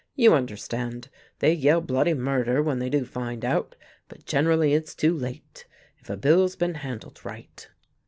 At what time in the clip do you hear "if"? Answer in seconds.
5.99-6.09